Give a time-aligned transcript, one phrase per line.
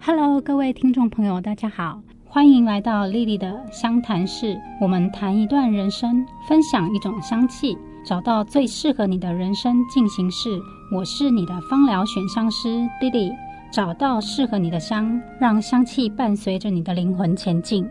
[0.00, 4.58] Hello，各位听众朋友，大家好，欢迎来到丽丽的香谈室。
[4.80, 7.76] 我们谈一段人生，分享一种香气，
[8.06, 10.58] 找到最适合你的人生进行式。
[10.94, 13.32] 我是你的芳疗选香师丽丽，
[13.72, 17.86] 找到适合你的香，让香气伴随着你的灵魂前进。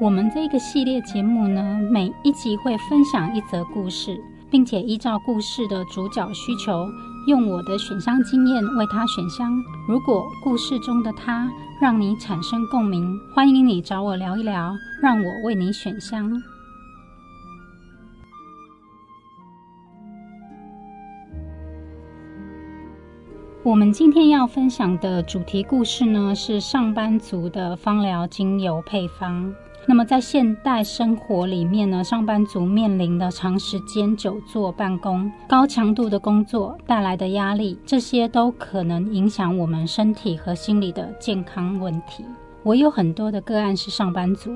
[0.00, 4.18] 我们这个系列节目呢，每一集会分享一则故事，
[4.48, 6.86] 并且依照故事的主角需求。
[7.26, 9.52] 用我的选香经验为他选香。
[9.86, 11.48] 如果故事中的他
[11.80, 16.42] 让你产生共鸣，欢迎你找我聊一聊，让我为你选香。
[23.64, 29.54] 我们今天要分享的主题故事呢，是上班族的芳疗精油配方。
[29.84, 42.24] 那么在现代生活里面呢，上班族面临的长时间久坐办公、高强度的工作带来的压力，这些都可能影响我们身体和心理的健康问题。
[42.62, 44.52] 我有很多的个案是上班族。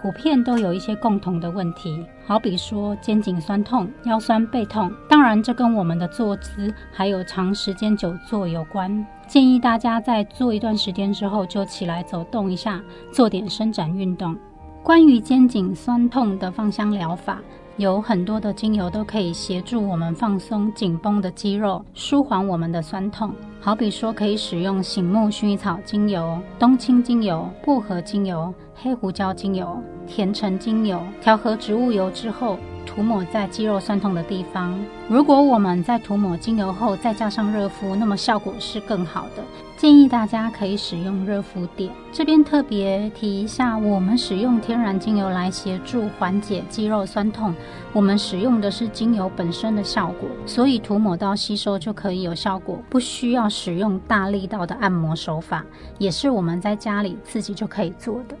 [0.00, 4.90] 普遍都有一些共同的问题，好比说肩颈酸痛、腰酸背痛。
[5.08, 9.06] 当然，这跟我们的坐姿还有长时间久坐有关。
[9.26, 12.80] 建议大家在坐一段时间之后，就起来走动一下，
[13.12, 14.34] 做点伸展运动。
[14.82, 17.38] 关于肩颈酸痛的芳香疗法，
[17.80, 23.32] 有很多的精油都可以协助我们放松紧绷的肌肉，舒缓我们的酸痛。
[23.58, 32.58] 好比说，可以使用醒目薰衣草精油、冬青精油、薄荷精油、黑胡椒精油、甜橙精油，调和植物油之后。
[32.84, 34.78] 涂抹在肌肉酸痛的地方。
[35.08, 39.42] 如果我们在涂抹精油后再加上热敷，那么效果是更好的。
[39.76, 41.90] 建议大家可以使用热敷垫。
[42.12, 47.54] 这边特别提一下，我们使用天然精油来协助缓解肌肉酸痛，
[47.94, 55.64] 我们使用的是精油本身的效果，所以涂抹到吸收就可以有效果，不需要使用大力道的按摩手法，
[55.96, 58.36] 也是我们在家里自己就可以做的。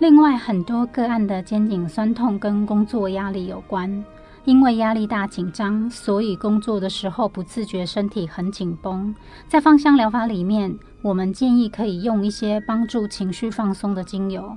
[0.00, 4.02] 另外，很多个案的肩颈酸痛跟工作压力有关，
[4.46, 9.14] 因为压力大、紧张，所以工作的时候不自觉身体很紧绷。
[9.46, 14.56] 在芳香疗法里面，我们建议可以用一些帮助情绪放松的精油。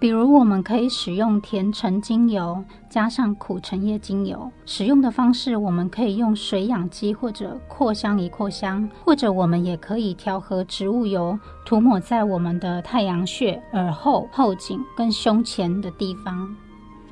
[0.00, 4.48] 比如，我们可以使用甜橙精油加上苦橙叶精油。
[4.64, 16.54] 使用的方式，我们可以用水养肌或者扩香仪扩香，或者我们也可以调和植物油，涂抹在我们的太阳穴、耳后、后颈跟胸前的地方。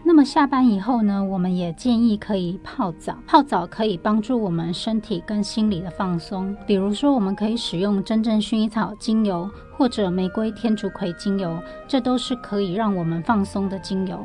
[0.02, 3.18] 那么下班以后呢，我们也建议可以泡澡。
[3.26, 6.56] 泡澡可以帮助我们身体跟心理的放松。
[6.64, 14.24] 比如说，我们可以使用真正薰衣草精油或者玫瑰天竺葵精油，这都是可以让我们放松的精油。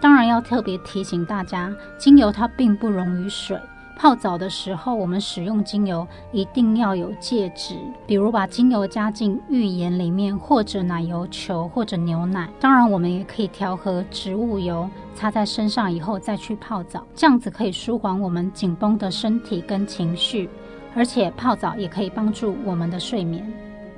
[0.00, 3.58] 当然要特别提醒大家，精油它并不溶于水。
[3.98, 7.74] 泡澡的时候，我们使用精油一定要有戒指，
[8.06, 12.48] 比如把精油加进浴盐里面，或者奶油球，或者牛奶。
[12.60, 20.48] 当然，我们也可以调和植物油，擦在身上以后再去泡澡，这样子可以舒缓我们紧绷的身体跟情绪，
[20.94, 23.44] 而且泡澡也可以帮助我们的睡眠。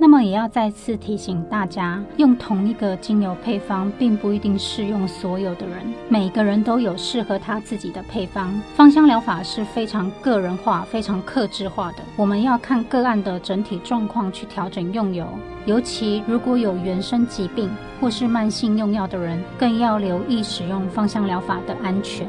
[0.03, 5.77] 那么也要再次提醒大家，用同一个精油配方，并不一定适用所有的人。
[6.09, 8.51] 每个人都有适合他自己的配方。
[8.75, 11.99] 芳香疗法是非常个人化、非常克制化的。
[12.17, 15.27] 我们要看个案的整体状况去调整用油。
[15.67, 17.69] 尤其如果有原生疾病
[18.01, 22.27] 或是慢性用药的人，更要留意使用芳香疗法的安全。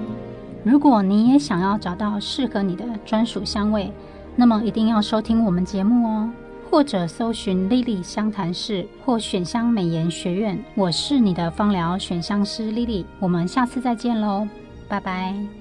[0.62, 3.90] 如果你也想要找到适合你的专属香味，
[4.36, 6.30] 那么一定要收听我们节目哦。
[6.72, 14.48] 或者搜寻 Lily 香谈室或选香美颜学院，我是你的芳疗选香师 Lily，我们下次再见喽，
[14.88, 15.61] 拜拜。